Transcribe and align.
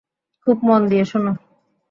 খুব 0.47 0.57
মন 0.63 0.81
দিয়ে 0.89 1.05
শোন। 1.05 1.25